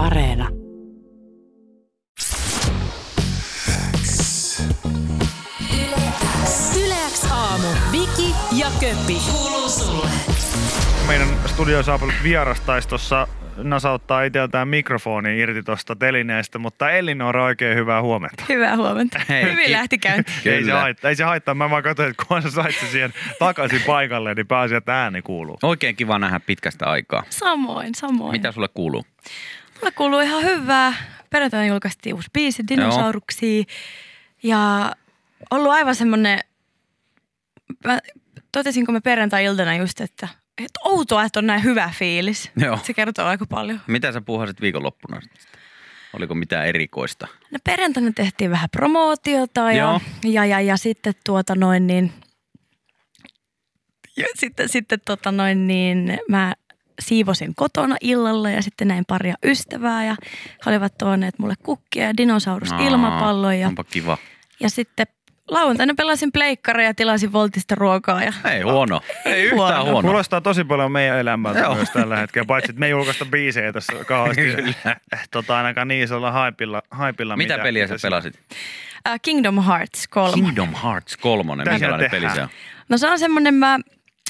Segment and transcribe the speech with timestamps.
[0.00, 0.48] Areena.
[6.84, 7.66] Yleäks aamu.
[7.92, 9.16] Viki ja Köppi.
[9.32, 10.08] Kuuluu sulle.
[11.06, 18.44] Meidän studioon saapunut vierastaistossa nasauttaa itseltään mikrofoni irti tuosta telineestä, mutta Elinora oikein hyvää huomenta.
[18.48, 19.20] Hyvää huomenta.
[19.28, 19.42] Hei.
[19.42, 20.38] Hyvin lähti käyntiin.
[20.54, 23.82] Ei se, haittaa, ei se haittaa, mä vaan katsoin, että kun sä sait siihen takaisin
[23.86, 25.58] paikalle, niin pääsi, että ääni kuuluu.
[25.62, 27.22] Oikein kiva nähdä pitkästä aikaa.
[27.30, 28.32] Samoin, samoin.
[28.32, 29.04] Mitä sulle kuuluu?
[29.80, 30.94] Mulle kuuluu ihan hyvää.
[31.30, 33.64] Perjantaina julkaistiin uusi biisi, dinosauruksia.
[34.42, 34.92] Ja
[35.50, 36.38] ollut aivan semmonen,
[37.84, 37.98] mä
[38.52, 40.28] totesinko me perjantai-iltana just, että,
[40.58, 42.50] että outoa, että on näin hyvä fiilis.
[42.56, 42.78] Joo.
[42.82, 43.80] Se kertoo aika paljon.
[43.86, 45.20] Mitä sä puhasit viikonloppuna?
[46.12, 47.28] Oliko mitään erikoista?
[47.50, 50.00] No perjantaina tehtiin vähän promootiota ja, Joo.
[50.24, 52.12] ja, ja, ja sitten tuota noin niin,
[54.16, 56.54] ja sitten, sitten tota noin niin, mä
[57.00, 60.16] siivosin kotona illalla ja sitten näin paria ystävää ja
[60.66, 64.18] he olivat tuoneet mulle kukkia ja dinosaurusilmapallon ja, Onpa kiva.
[64.60, 65.06] ja sitten
[65.48, 69.00] lauantaina pelasin pleikkaria ja tilasin Voltista ruokaa ja Ei huono.
[69.24, 69.84] Ei yhtään huono.
[69.84, 70.08] huono.
[70.08, 71.74] Kuulostaa tosi paljon meidän elämältä Joo.
[71.74, 74.42] myös tällä hetkellä, paitsi että me ei julkaista biisejä tässä kauheasti.
[75.30, 76.82] tota, ainakaan niin isolla haipilla.
[76.90, 78.38] haipilla Mitä peliä sä mitä pelasit?
[79.08, 80.32] äh, Kingdom Hearts 3.
[80.34, 81.56] Kingdom Hearts 3.
[81.56, 82.48] Mitä siellä Minkälainen peli se on?
[82.88, 83.78] No se on semmoinen, mä,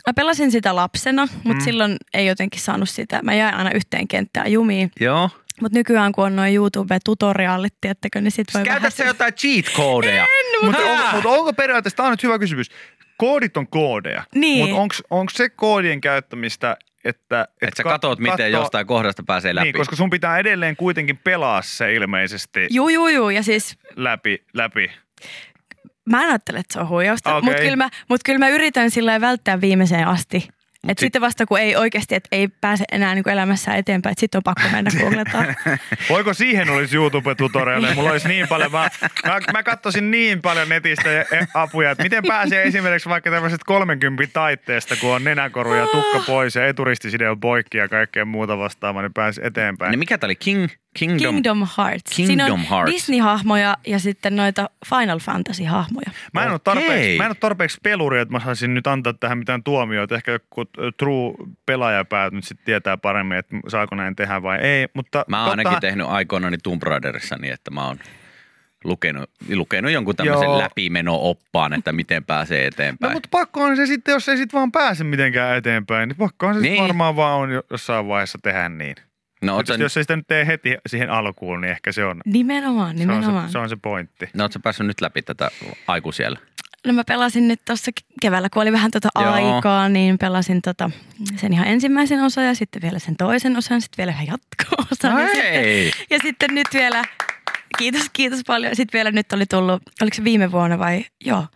[0.07, 1.65] mä pelasin sitä lapsena, mutta Mm.
[1.65, 3.21] silloin ei jotenkin saanut sitä.
[3.23, 4.91] Mä jäin aina yhteen kenttään jumiin.
[5.01, 5.31] Joo.
[5.63, 8.81] Mutta nykyään kun on noin YouTube-tutoriaalit, tiettäkö, niin sit voi vähän...
[8.81, 10.27] Käytät sä jotain cheat-koodeja?
[10.63, 10.93] Mutta Mitä?
[10.93, 12.67] on, mut onko periaatteessa, tämä on nyt hyvä kysymys,
[13.17, 14.69] koodit on koodeja, Niin.
[14.71, 17.49] mutta onko se koodien käyttämistä, että...
[17.63, 19.65] Että sä ka- katot, miten kattoo- jostain kohdasta pääsee läpi.
[19.65, 23.31] Niin, koska sun pitää edelleen kuitenkin pelaa se ilmeisesti Juu, juu, juu.
[23.31, 24.91] Ja siis läpi, läpi.
[26.11, 27.35] Mä en ajattele, että se on huijausta.
[27.37, 27.43] Okei.
[27.51, 30.49] Mutta kyllä, mä, mut kyllä mä yritän sillä välttää viimeiseen asti.
[30.83, 34.11] Mut Et sit- sitten vasta kun ei oikeasti, että ei pääse enää niin elämässä eteenpäin,
[34.13, 35.57] että sitten on pakko mennä googletaan.
[36.11, 37.95] Voiko siihen olisi YouTube-tutoriaaleja?
[37.95, 38.89] Mulla olisi niin paljon, mä,
[39.27, 43.65] mä, mä katsoisin niin paljon netistä ja- ja apuja, että miten pääsee esimerkiksi vaikka tämmöisestä
[43.67, 48.59] 30 taitteesta, kun on nenäkoru ja tukka pois ja eturistiside on poikki ja kaikkea muuta
[48.59, 49.91] vastaavaa, niin pääsee eteenpäin.
[49.91, 50.37] Niin mikä tää oli?
[50.37, 51.19] King, Kingdom?
[51.35, 52.17] Kingdom Hearts.
[52.17, 52.93] Siinä Kingdom on Hearts.
[52.93, 56.11] Disney-hahmoja ja sitten noita Final Fantasy-hahmoja.
[56.35, 59.39] Mä en, ole tarpeeksi, mä en ole tarpeeksi peluri, että mä saisin nyt antaa tähän
[59.39, 60.15] mitään tuomioita.
[60.15, 60.65] Ehkä joku
[60.97, 64.89] true-pelaajapäät nyt sitten tietää paremmin, että saako näin tehdä vai ei.
[64.95, 67.99] Mutta Mä oon ainakin totta- tehnyt aikoinani Tomb Raiderissa niin, että mä oon
[68.85, 70.59] lukenut, lukenut jonkun tämmöisen Joo.
[70.59, 73.13] läpimeno-oppaan, että miten pääsee No eteenpäin.
[73.13, 76.55] mutta pakko on se sitten, jos ei sit vaan pääse mitenkään eteenpäin, niin pakko on
[76.55, 76.83] se niin.
[76.83, 78.97] Varmaan vaan on jo- jossain vaiheessa tehdä niin.
[79.43, 82.97] No, Tietysti jos ei sitä nyt tee heti siihen alkuun, niin ehkä se on, Nimenomaan,
[82.99, 83.49] se on, nimenomaan.
[83.49, 84.29] se, se, on se pointti.
[84.35, 85.51] no, oot sä päässyt nyt läpi tätä
[85.87, 86.39] aikuisiellä?
[86.87, 87.91] No mä pelasin nyt tuossa
[88.23, 89.33] keväällä, kun oli vähän tota Joo.
[89.33, 90.91] aikaa, niin pelasin tota
[91.37, 95.13] sen ihan ensimmäisen osan ja sitten vielä sen toisen osan, sitten vielä ihan jatko-osan.
[95.13, 97.05] No ja, sitten, ja sitten nyt vielä,
[97.79, 98.77] kiitos, kiitos paljon.
[98.77, 101.47] Sitten vielä nyt oli tullut, oliko se viime vuonna vai, joo,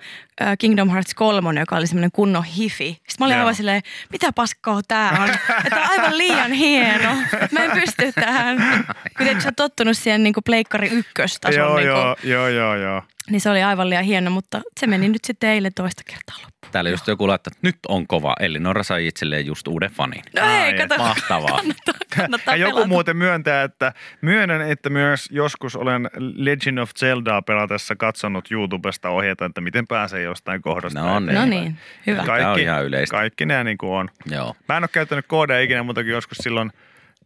[0.59, 2.85] Kingdom Hearts 3, joka oli semmoinen kunnon hifi.
[2.93, 3.41] Sitten mä olin Joo.
[3.41, 5.31] aivan silleen, mitä paskaa tää on?
[5.65, 7.11] Että on aivan liian hieno.
[7.53, 8.57] Mä en pysty tähän.
[9.17, 12.49] Kun tietysti sä oot tottunut siihen niin kuin pleikkari ykköstason, Joo, niin, kuin, joo, joo,
[12.49, 13.03] joo, joo.
[13.31, 16.55] niin se oli aivan liian hieno, mutta se meni nyt sitten eilen toista kertaa loppuun.
[16.73, 18.35] Täällä just joku laittaa, että nyt on kova.
[18.41, 20.23] Elinora sai itselleen just uuden fanin.
[20.37, 20.99] No Ai, hei, kato.
[20.99, 21.49] Mahtavaa.
[21.59, 22.89] Kannattaa, kannattaa Ja joku pelata.
[22.89, 29.45] muuten myöntää, että myönnän, että myös joskus olen Legend of Zeldaa pelatessa katsonut YouTubesta ohjeita,
[29.45, 31.01] että miten pääsee jostain kohdasta.
[31.01, 31.35] No niin.
[31.35, 31.77] No niin,
[32.07, 32.23] hyvä.
[32.25, 33.17] Ka- Tää on ihan yleistä.
[33.17, 34.09] Kaikki nämä niin kuin on.
[34.27, 34.57] Joo.
[34.69, 36.71] Mä en ole käyttänyt koodeja ikinä, mutta joskus silloin,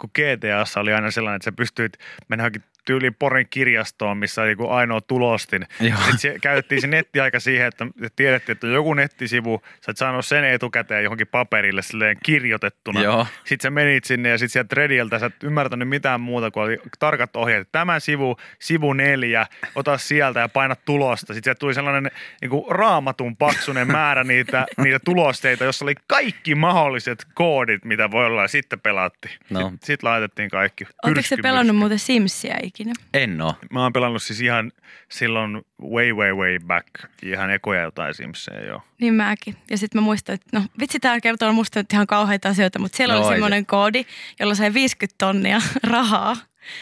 [0.00, 1.92] kun GTAssa oli aina sellainen, että sä pystyit
[2.28, 5.66] mennä johonkin tyyliin Porin kirjastoon, missä oli ainoa tulostin.
[5.81, 5.97] Joo.
[5.97, 10.44] Sitten se, käytettiin se nettiaika siihen, että tiedettiin, että joku nettisivu, sä et saanut sen
[10.44, 13.03] etukäteen johonkin paperille silleen kirjoitettuna.
[13.03, 13.26] Joo.
[13.44, 16.78] Sitten sä menit sinne ja sitten sieltä Redieltä sä et ymmärtänyt mitään muuta kuin oli
[16.99, 17.60] tarkat ohjeet.
[17.60, 21.34] että Tämä sivu, sivu neljä, ota sieltä ja paina tulosta.
[21.34, 22.10] Sitten sieltä tuli sellainen
[22.41, 28.26] niin kuin raamatun paksunen määrä niitä, niitä tulosteita, jossa oli kaikki mahdolliset koodit, mitä voi
[28.26, 29.34] olla ja sitten pelattiin.
[29.50, 29.60] No.
[29.60, 30.84] Sitten, sitten laitettiin kaikki.
[30.84, 32.77] Oletteko Pyrsky, te pelannut muuten Simsia ikinä?
[33.14, 33.54] En oo.
[33.70, 34.72] Mä oon pelannut siis ihan
[35.08, 36.86] silloin way, way, way back.
[37.22, 38.82] Ihan ekoja jotain Simsejä, joo.
[39.00, 39.56] Niin mäkin.
[39.70, 42.96] Ja sitten mä muistan, että no vitsi tää kertoo musta nyt ihan kauheita asioita, mutta
[42.96, 44.04] siellä No, oli ei semmoinen koodi,
[44.40, 45.60] jolla sai 50 tonnia
[45.90, 46.36] rahaa.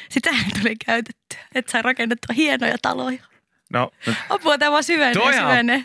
[0.08, 0.31] Sitä
[0.62, 3.22] tuli käytettyä, että sai rakennettua hienoja taloja.
[3.72, 3.90] No,
[4.28, 5.84] Apua, tämä vaan syvenee, Toi on- syvenee.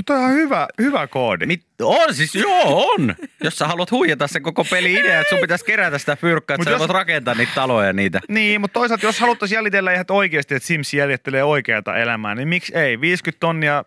[0.00, 1.46] Mutta on hyvä, hyvä koodi.
[1.46, 3.14] Mit, on siis, joo on.
[3.44, 6.64] Jos sä haluat huijata se koko peli idea, että sun pitäisi kerätä sitä fyrkkaa, että
[6.64, 8.20] sä jos- voit rakentaa niitä taloja ja niitä.
[8.28, 12.74] Niin, mutta toisaalta jos haluttaisiin jäljitellä ihan oikeasti, että Sims jäljittelee oikeata elämää, niin miksi
[12.76, 13.00] ei?
[13.00, 13.84] 50 tonnia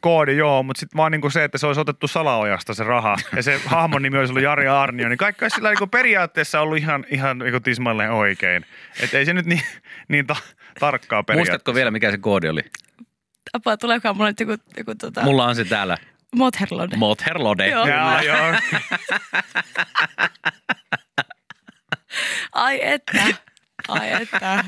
[0.00, 3.42] koodi joo, mutta sitten vaan niinku se, että se olisi otettu salaojasta se raha ja
[3.42, 7.04] se hahmon nimi olisi ollut Jari Arnio, niin kaikki olisi sillä niinku periaatteessa ollut ihan,
[7.10, 8.64] ihan niinku tismalleen oikein.
[9.02, 9.62] Että ei se nyt niin,
[10.08, 10.36] niin ta-
[10.80, 11.52] tarkkaa periaatteessa.
[11.52, 12.60] Muistatko vielä, mikä se koodi oli?
[13.52, 15.96] Apua, tuleekohan mulle nyt joku, joku tota, Mulla on se täällä.
[16.34, 16.96] Motherlode.
[16.96, 17.68] Motherlode.
[17.68, 17.86] Joo.
[17.86, 18.36] Jaa, joo.
[22.52, 23.22] Ai että.
[23.88, 24.64] Ai että.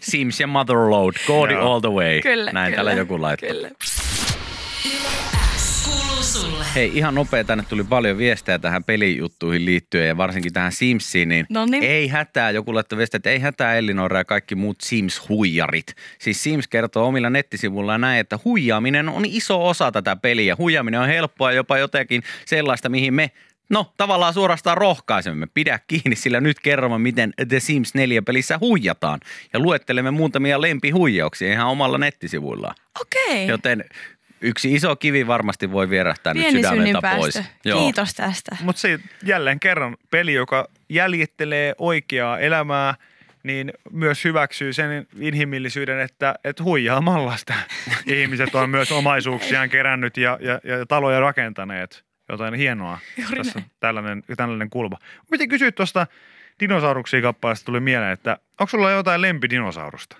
[0.00, 1.14] Sims ja Motherload.
[1.26, 2.20] Koodi all the way.
[2.20, 3.48] Kyllä, Näin kyllä, täällä joku laittaa.
[3.48, 3.70] Kyllä.
[6.40, 6.64] Sulle.
[6.74, 7.44] Hei, ihan nopea.
[7.44, 11.28] Tänne tuli paljon viestejä tähän pelijuttuihin liittyen ja varsinkin tähän Simsiin.
[11.28, 11.82] Niin Noniin.
[11.82, 12.50] ei hätää.
[12.50, 15.94] Joku laittoi viestiä, että ei hätää Elinora ja kaikki muut Sims-huijarit.
[16.18, 20.56] Siis Sims kertoo omilla nettisivuillaan näin, että huijaaminen on iso osa tätä peliä.
[20.58, 23.30] Huijaaminen on helppoa jopa jotenkin sellaista, mihin me
[23.70, 25.46] No, tavallaan suorastaan rohkaisemme.
[25.54, 29.20] Pidä kiinni, sillä nyt kerromme, miten The Sims 4-pelissä huijataan.
[29.52, 32.74] Ja luettelemme muutamia lempihuijauksia ihan omalla nettisivuillaan.
[33.00, 33.46] Okei.
[33.46, 33.84] Joten
[34.40, 37.34] yksi iso kivi varmasti voi vierähtää nyt Pieni sydämeltä pois.
[37.34, 37.82] synninpäästö.
[37.82, 38.56] Kiitos tästä.
[38.60, 42.94] Mutta se jälleen kerran peli, joka jäljittelee oikeaa elämää,
[43.42, 47.54] niin myös hyväksyy sen inhimillisyyden, että, että huijaamalla sitä
[48.06, 52.04] ihmiset on myös omaisuuksiaan kerännyt ja, ja, ja taloja rakentaneet.
[52.30, 52.98] Jotain hienoa.
[53.16, 53.70] Juuri Tässä näin.
[53.80, 54.98] tällainen, tällainen kulma.
[55.30, 56.06] Piti kysyä tuosta
[56.60, 60.16] dinosauruksia kappaleesta tuli mieleen, että onko sulla jotain lempidinosaurusta?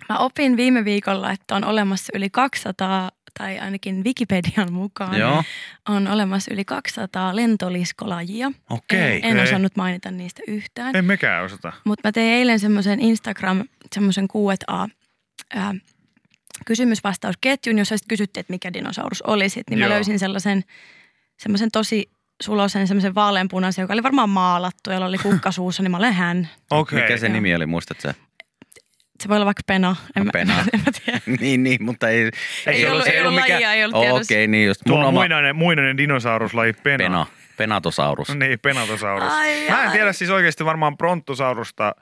[0.08, 5.44] Mä opin viime viikolla, että on olemassa yli 200, tai ainakin Wikipedian mukaan, Joo.
[5.88, 8.52] on olemassa yli 200 lentoliskolajia.
[8.70, 9.20] Okei.
[9.22, 9.42] En, en Ei.
[9.42, 10.96] osannut mainita niistä yhtään.
[10.96, 11.72] Ei mekään osata.
[11.84, 13.64] Mutta mä tein eilen semmoisen Instagram,
[13.94, 14.88] semmoisen Q&A
[15.54, 15.74] ää,
[16.66, 19.70] kysymysvastausketjun, jossa sitten kysyttiin, että mikä dinosaurus olisit.
[19.70, 19.88] Niin Joo.
[19.88, 20.64] mä löysin sellaisen,
[21.38, 22.10] semmoisen tosi
[22.42, 26.48] sulosen, semmoisen vaaleanpunaisen, joka oli varmaan maalattu, jolla oli kukka suussa, niin mä olen hän.
[26.70, 27.02] Okei.
[27.02, 28.14] Mikä se nimi oli, muistat sä?
[29.24, 29.96] Se voi olla vaikka pena.
[30.16, 30.54] En, No, pena.
[30.56, 31.20] Mä, en mä tiedä.
[31.40, 32.30] niin, niin, mutta ei...
[32.66, 34.34] Ei ollut- ei ollut lajia, ei ollut tiedossa.
[34.34, 34.80] Okei, niin just.
[34.86, 36.96] Tuo Mun oma muinainen, muinainen dinosauruslaji pena.
[37.04, 37.26] pena.
[37.56, 38.28] Penatosaurus.
[38.28, 39.32] No Niin, penatosaurus.
[39.32, 39.92] Ai, Mä en ai.
[39.92, 41.94] tiedä siis oikeasti varmaan brontosaurusta,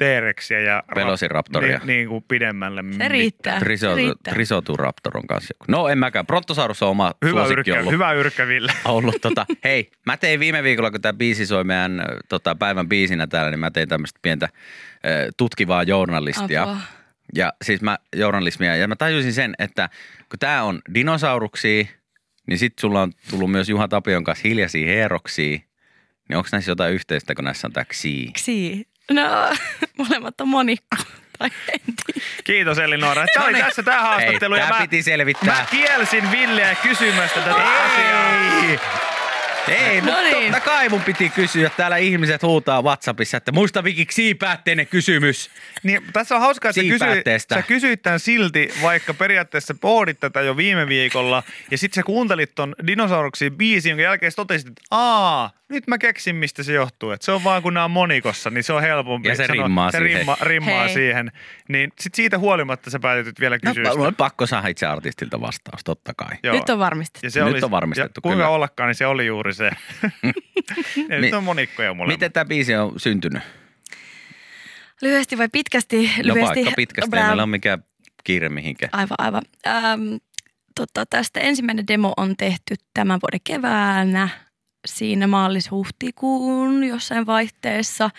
[0.00, 1.78] T-rexiä ja rap- Velociraptoria.
[1.78, 2.84] Niin, niin kuin pidemmälle.
[2.98, 3.58] Se riittää.
[3.58, 4.34] Triso, riittää.
[4.34, 5.54] Trisoturaptor on kanssa.
[5.68, 6.26] No en mäkään.
[6.26, 7.92] Brontosaurus on oma Hyvä suosikki yrkkä, ollut.
[7.92, 8.72] hyvä yrkkä Ville.
[8.84, 13.26] ollut tota, hei, mä tein viime viikolla, kun tämä biisi soi meidän tota, päivän biisinä
[13.26, 14.48] täällä, niin mä tein tämmöistä pientä
[15.06, 16.62] ö, tutkivaa journalistia.
[16.62, 16.76] Apua.
[17.34, 19.88] Ja siis mä journalismia, ja mä tajusin sen, että
[20.28, 21.84] kun tää on dinosauruksia,
[22.46, 25.58] niin sit sulla on tullut myös Juha Tapion kanssa hiljaisia heroksia.
[26.28, 28.32] Niin onko näissä jotain yhteistä, kun näissä on tää xii?
[28.32, 28.89] Ksi.
[29.10, 29.22] No,
[29.98, 30.96] molemmat on monikko.
[32.44, 33.24] Kiitos Elinora.
[33.34, 34.54] Tämä oli tässä tämä haastattelu.
[34.54, 35.54] Hei, ja tää mä, piti selvittää.
[35.54, 39.19] mä kielsin Villeä kysymästä tätä asiaa.
[39.68, 40.00] Ei!
[40.00, 40.52] No mutta niin.
[40.52, 41.70] totta kai mun piti kysyä.
[41.76, 45.50] Täällä ihmiset huutaa WhatsAppissa, että muista Viki siipäätteinen kysymys.
[45.82, 50.40] Niin, tässä on hauskaa, että sä, kysy, sä kysyit tämän silti, vaikka periaatteessa pohdit tätä
[50.40, 51.42] jo viime viikolla.
[51.70, 55.98] Ja sitten sä kuuntelit ton dinosauruksiin biisin, jonka jälkeen sä totesit, että aa, nyt mä
[55.98, 57.10] keksin, mistä se johtuu.
[57.10, 59.28] Että se on vaan kun nämä on monikossa, niin se on helpompi.
[59.28, 60.18] Ja se sanoa- rimmaa se siihen.
[60.18, 60.94] Rimma, rimmaa Hei.
[60.94, 61.32] siihen.
[61.68, 64.04] Niin sit siitä huolimatta sä päätit vielä No, kysyä sitä.
[64.06, 66.36] on pakko saada itse artistilta vastaus, totta kai.
[66.42, 66.54] Joo.
[66.56, 67.26] Nyt on varmistettu.
[67.26, 68.48] Ja se Nyt oli, on varmistettu, ja kuinka kyllä.
[68.48, 69.59] ollakaan, niin se oli juuri se.
[69.64, 69.76] Ja
[71.08, 72.14] nyt Mi- on monikkoja molemmat.
[72.14, 73.42] Miten tämä biisi on syntynyt?
[75.02, 75.96] Lyhyesti vai pitkästi?
[75.96, 76.54] No Lyhyesti.
[76.54, 77.84] vaikka pitkästi, ei Bra- meillä on mikään
[78.24, 78.90] kiire mihinkään.
[78.92, 79.42] Aivan, aivan.
[79.66, 80.14] Ähm,
[80.74, 84.28] tota, tästä ensimmäinen demo on tehty tämän vuoden keväänä
[84.86, 88.10] siinä maalis-huhtikuun jossain vaihteessa.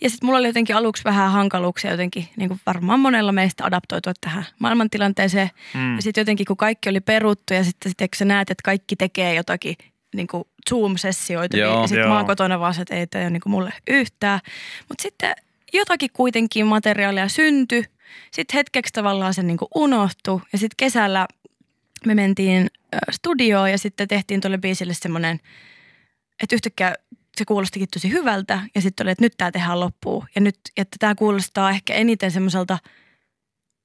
[0.00, 4.12] Ja sitten mulla oli jotenkin aluksi vähän hankaluuksia jotenkin, niin kuin varmaan monella meistä adaptoitua
[4.20, 5.50] tähän maailmantilanteeseen.
[5.74, 5.96] Mm.
[5.96, 8.96] Ja sitten jotenkin kun kaikki oli peruttu ja sitten sit, kun sä näet, että kaikki
[8.96, 9.76] tekee jotakin
[10.14, 11.72] niin kuin Zoom-sessioita, Joo.
[11.72, 14.40] niin, ja sitten mä oon kotona vaan se, että ei tämä ole niin mulle yhtään.
[14.88, 15.34] Mutta sitten
[15.72, 17.84] jotakin kuitenkin materiaalia syntyi.
[18.30, 21.26] Sitten hetkeksi tavallaan se niin unohtui ja sitten kesällä
[22.06, 22.70] me mentiin
[23.10, 25.40] studioon ja sitten tehtiin tuolle biisille semmoinen,
[26.42, 26.94] että yhtäkkiä
[27.36, 30.26] se kuulostikin tosi hyvältä ja sitten oli, että nyt tämä tehdään loppuun.
[30.34, 32.78] Ja nyt, että tämä kuulostaa ehkä eniten semmoiselta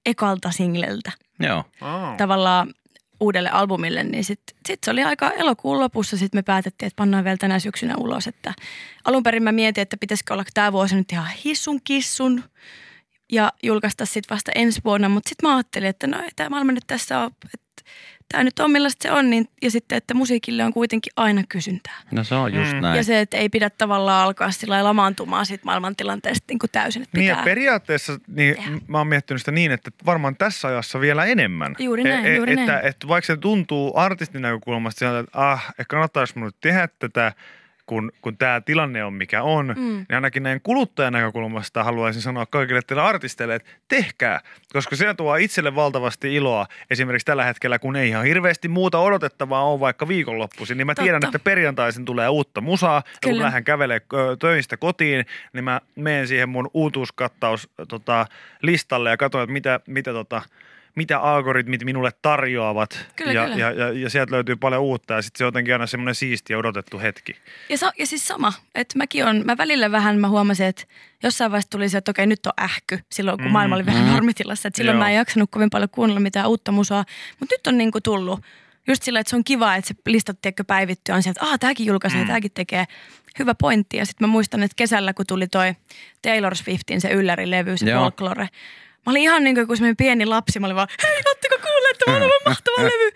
[0.05, 1.63] ekalta singleltä Joo.
[1.81, 2.17] Oh.
[2.17, 2.73] tavallaan
[3.19, 6.17] uudelle albumille, niin sitten sit se oli aika elokuun lopussa.
[6.17, 8.27] Sitten me päätettiin, että pannaan vielä tänä syksynä ulos.
[8.27, 8.53] Että
[9.05, 12.43] alun perin mä mietin, että pitäisikö olla tämä vuosi nyt ihan hissun kissun
[13.31, 15.09] ja julkaista sitten vasta ensi vuonna.
[15.09, 17.31] Mutta sitten mä ajattelin, että no ei tämä maailma nyt tässä ole.
[17.53, 17.91] Että
[18.31, 21.93] tämä nyt on millaista se on, niin, ja sitten, että musiikille on kuitenkin aina kysyntää.
[22.11, 22.79] No se on just Mm.
[22.81, 22.97] näin.
[22.97, 27.01] Ja se, että ei pidä tavallaan alkaa sillä lailla lamaantumaan siitä maailmantilanteesta niin kuin täysin,
[27.03, 27.45] että Niin ja pitää.
[27.45, 28.71] periaatteessa niin tehdä.
[28.87, 31.75] mä oon miettinyt sitä niin, että varmaan tässä ajassa vielä enemmän.
[31.79, 32.85] Juuri näin, juuri että, näin.
[32.85, 37.31] että vaikka se tuntuu artistin näkökulmasta sieltä, että ah, että kannattaisi mun nyt tehdä tätä,
[37.87, 39.83] kun, kun tämä tilanne on mikä on, mm.
[39.83, 44.39] Niin ainakin näin kuluttajan näkökulmasta haluaisin sanoa kaikille teille artisteille, että tehkää,
[44.73, 49.63] koska se tuo itselle valtavasti iloa esimerkiksi tällä hetkellä, kun ei ihan hirveästi muuta odotettavaa
[49.63, 51.03] ole vaikka viikonloppuisin, niin mä Totta.
[51.03, 53.45] tiedän, että perjantaisin tulee uutta musaa, ja kun Kyllä.
[53.45, 54.01] lähden kävelee
[54.39, 58.25] töistä kotiin, niin mä menen siihen mun uutuuskattaus tota,
[58.61, 60.41] listalle ja katson, että mitä, mitä, tota,
[60.97, 63.05] mitä algoritmit minulle tarjoavat.
[63.15, 63.57] Kyllä, ja, kyllä.
[63.57, 66.53] Ja, ja, ja, sieltä löytyy paljon uutta ja sitten se on jotenkin aina semmoinen siisti
[66.53, 67.35] ja odotettu hetki.
[67.69, 70.83] Ja, sa- ja siis sama, että mäkin on, mä välillä vähän mä huomasin, että
[71.23, 73.51] jossain vaiheessa tuli se, että okei nyt on ähky silloin, kun Mm.
[73.51, 74.11] maailma oli vähän Mm.
[74.11, 74.67] normitilassa.
[74.67, 75.03] Että silloin Joo.
[75.03, 77.05] mä en jaksanut kovin paljon kuunnella mitään uutta musaa.
[77.39, 78.39] Mutta nyt on niinku tullut
[78.87, 81.59] just sillä, että se on kiva, että se listat tiedätkö, päivittyy on sieltä, että ah,
[81.59, 82.27] tämäkin julkaisee, mm.
[82.27, 82.85] tämäkin tekee.
[83.39, 83.97] Hyvä pointti.
[83.97, 85.73] Ja sitten mä muistan, että kesällä, kun tuli toi
[86.21, 88.01] Taylor Swiftin se yllärilevy, se Joo.
[88.01, 88.47] folklore.
[89.07, 90.59] Mä olin ihan niin kuin joku pieni lapsi.
[90.59, 93.11] Mä olin vaan, hei, ootteko kuulleet, tämä on aivan mahtava levy.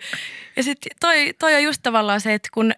[0.56, 2.72] Ja sitten toi, toi on just tavallaan se, että kun,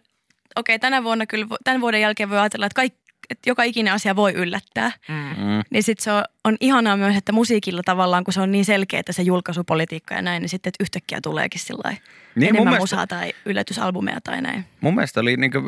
[0.57, 2.99] okei, tänä vuonna kyllä, tämän vuoden jälkeen voi ajatella, että, kaikki,
[3.31, 4.93] että joka ikinen asia voi yllättää.
[5.09, 5.63] Mm.
[5.71, 9.01] Niin sitten se on, on ihanaa myös, että musiikilla tavallaan, kun se on niin selkeä,
[9.01, 11.99] että se julkaisupolitiikka ja näin, niin sitten että yhtäkkiä tuleekin sillä Niin,
[12.35, 14.65] mun enemmän mielestä- musaa tai yllätysalbumeja tai näin.
[14.81, 15.65] Mun mielestä oli niin kuin,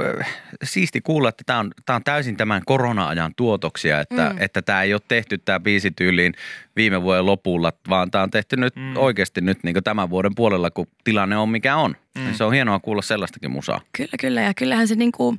[0.64, 4.18] siisti kuulla, että tämä on, tää on täysin tämän korona-ajan tuotoksia, että Mm.
[4.18, 6.34] tämä että tää ei ole tehty tämä biisi tyyliin
[6.76, 8.82] viime vuoden lopulla, vaan tämä on tehty nyt Mm.
[8.82, 8.96] mm.
[8.96, 11.96] oikeasti nyt niin tämän vuoden puolella, kun tilanne on mikä on.
[12.18, 12.34] Mm.
[12.34, 13.80] Se on hienoa kuulla sellaistakin musaa.
[13.96, 14.40] Kyllä, kyllä.
[14.42, 15.38] Ja kyllähän se niin kuin,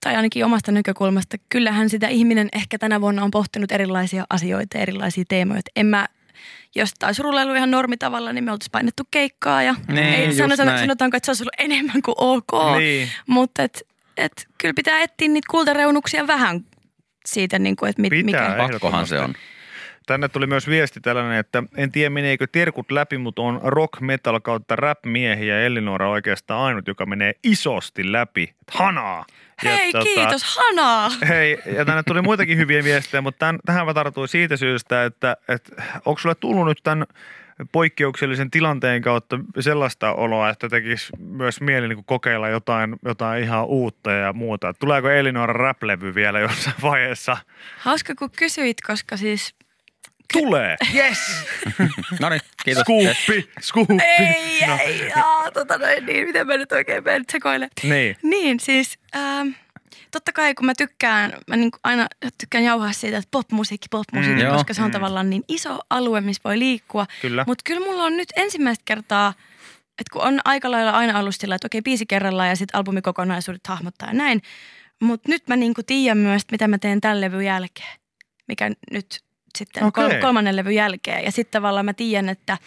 [0.00, 5.24] tai ainakin omasta näkökulmasta, kyllähän sitä ihminen ehkä tänä vuonna on pohtinut erilaisia asioita, erilaisia
[5.28, 5.58] teemoja.
[5.58, 6.08] Et En mä,
[6.74, 10.78] jos tämä olisi rullailu ihan normitavalla, niin me oltaisiin painettu keikkaa ja Niin, ei, sanotaan,
[10.78, 12.78] sanotaanko, että se olisi ollut enemmän kuin ok.
[12.78, 13.08] Niin.
[13.26, 13.86] Mutta et,
[14.16, 16.64] et, kyllä pitää etsiä niitä kultareunuksia vähän
[17.26, 18.24] siitä, niin kuin, että mit, Pitää.
[18.24, 18.68] mikä.
[18.68, 19.34] Pakkohan se on.
[20.08, 24.40] Tänne tuli myös viesti tällainen, että en tiedä meneekö terkut läpi, mutta on rock, metal
[24.40, 25.60] kautta rap miehiä.
[25.60, 28.54] Elinora oikeastaan ainut, joka menee isosti läpi.
[28.70, 29.24] Hanaa!
[29.64, 31.10] Ja Hei, tota, kiitos, Hanaa!
[31.28, 35.36] Hei, ja tänne tuli muitakin hyviä viestejä, mutta tämän, tähän mä tartuin siitä syystä, että,
[35.48, 37.06] että onko sulle tullut nyt tämän
[37.72, 44.10] poikkeuksellisen tilanteen kautta sellaista oloa, että tekisi myös mieli niin kokeilla jotain, jotain ihan uutta
[44.10, 44.74] ja muuta.
[44.74, 47.36] Tuleeko Elinora rap-levy vielä jossain vaiheessa?
[47.78, 49.54] Hauska, kun kysyit, koska siis...
[50.32, 50.76] Tulee!
[50.94, 51.18] Yes!
[52.20, 52.80] No niin, kiitos.
[52.82, 53.50] Skuuppi!
[53.60, 53.94] Skuuppi!
[54.18, 54.78] Ei, No.
[54.80, 57.68] ei, aa, tota noin, niin, miten mä nyt oikein menen sekoilen.
[57.82, 58.16] Niin.
[58.22, 59.48] Niin, siis ähm,
[60.10, 62.06] totta kai kun mä tykkään, mä niin aina
[62.40, 64.56] tykkään jauhaa siitä, että popmusiikki, popmusiikki, Mm, mm, joo.
[64.56, 64.92] koska se on Mm.
[64.92, 67.06] tavallaan niin iso alue, missä voi liikkua.
[67.22, 67.44] Kyllä.
[67.46, 69.34] Mutta kyllä mulla on nyt ensimmäistä kertaa,
[69.98, 73.66] että kun on aika lailla aina ollut sillä, että okei, biisi kerrallaan ja sitten albumikokonaisuudet
[73.66, 74.42] hahmottaa ja näin.
[75.02, 77.98] Mutta nyt mä niinku tiedän myös, mitä mä teen tämän levyn jälkeen,
[78.48, 79.20] mikä nyt
[79.58, 80.10] sitten Okei.
[80.10, 81.24] kol- kolmannen levyn jälkeen.
[81.24, 82.58] Ja sitten tavallaan mä tiedän, että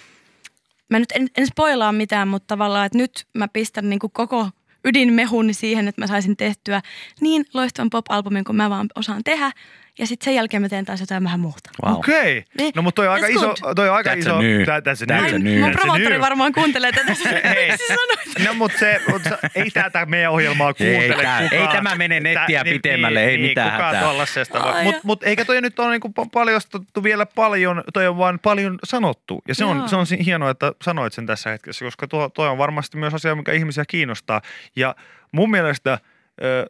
[0.89, 4.50] mä nyt en, en spoilaa mitään, mutta tavallaan, että nyt mä pistän niinku koko
[4.86, 6.81] ydinmehun siihen, että mä saisin tehtyä
[7.21, 9.51] niin loistavan pop-albumin kuin mä vaan osaan tehdä.
[10.00, 11.69] Ja sitten sen jälkeen mä teen taas jotain vähän muuta.
[11.86, 11.93] Wow.
[11.93, 12.38] Okei.
[12.38, 12.43] Okay.
[12.57, 12.71] Niin.
[12.75, 14.41] No mutta toi on aika iso, toi on aika That's a iso.
[14.41, 14.63] new.
[14.65, 15.36] Tä- That's a That's new.
[15.36, 15.60] a new.
[15.60, 17.13] Mun That's promoottori varmaan kuuntelee tätä.
[17.55, 17.71] Ei.
[18.48, 21.53] No mutta se, mut se, ei tätä meidän ohjelmaa kuuntele Ei tää- kukaan.
[21.62, 24.10] ei tämä mene nettiä pitemmälle, ei mitään kukaan hätää.
[24.10, 24.60] tollasesta.
[24.60, 28.39] Ai Mutta mut, eikä toi nyt ole niinku pa- paljastettu vielä paljon, toi on vaan
[28.39, 29.41] paljon sanottu.
[29.48, 32.50] Ja se on, se on si- hienoa, että sanoit sen tässä hetkessä, koska tuo, toi
[32.50, 34.41] on varmasti myös asia, mikä ihmisiä kiinnostaa.
[34.75, 34.95] Ja
[35.31, 36.00] mun mielestä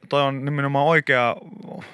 [0.10, 1.36] toi on nimenomaan oikea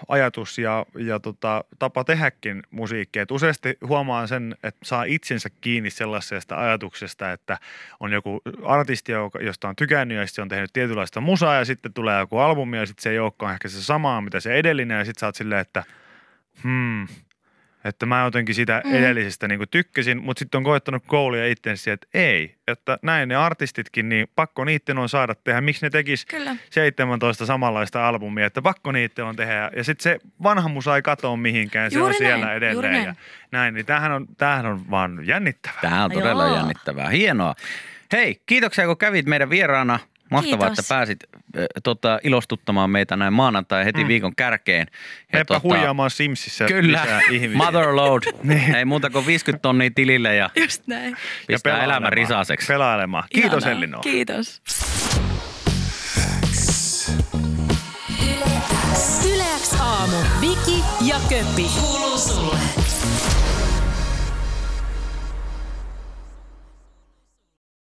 [0.07, 3.21] ajatus ja, ja tota, tapa tehdäkin musiikkia.
[3.21, 7.57] Et useasti huomaan sen, että saa itsensä kiinni sellaisesta ajatuksesta, että
[7.99, 12.19] on joku artisti, josta on tykännyt ja sitten on tehnyt tietynlaista musaa ja sitten tulee
[12.19, 15.19] joku albumi ja sitten se ei olekaan ehkä se sama, mitä se edellinen ja sitten
[15.19, 15.83] sä oot silleen, että
[16.63, 17.07] hmm,
[17.83, 18.93] että mä jotenkin sitä Mm.
[18.95, 24.09] edellisestä niin tykkäsin, mutta sitten on koettanut koulia itsensä, että ei, että näin ne artistitkin,
[24.09, 25.61] niin pakko niiden on saada tehdä.
[25.61, 26.55] Miksi ne tekis Kyllä.
[26.69, 29.71] 17 samanlaista albumia, että pakko niiden on tehdä.
[29.75, 32.93] Ja sitten se vanha musa ei katoa mihinkään, se Juuri on siellä näin, juuri edelleen.
[32.93, 33.05] näin.
[33.07, 33.15] Ja
[33.51, 35.81] näin, niin tämähän on, tämähän on vaan jännittävää.
[35.81, 36.55] Tämä on todella Joo.
[36.55, 37.09] jännittävää.
[37.09, 37.55] Hienoa.
[38.11, 39.99] Hei, kiitoksia kun kävit meidän vieraana.
[40.31, 40.79] Mahtavaa, Kiitos.
[40.79, 41.19] että pääsit
[41.57, 44.07] äh, tota, ilostuttamaan meitä näin maanantai heti Mm.
[44.07, 44.87] viikon kärkeen.
[45.33, 47.57] Meppä huijaamaan Simsissä Kyllä, lisää ihmisiä.
[47.57, 48.23] motherload.
[48.77, 51.17] Ei muuta kuin 50 tonnia tilille ja Just näin.
[51.47, 52.01] pistää pelailemaan.
[52.03, 52.67] elämä risaiseksi.
[52.67, 53.23] Pelailemaan.
[53.29, 53.77] Kiitos Ihanaa.
[53.77, 53.99] Elino.
[53.99, 54.61] Kiitos.
[59.33, 60.17] Yleäks aamu.
[60.41, 61.65] Viki ja Köppi.
[61.79, 62.57] Kuuluu sulle.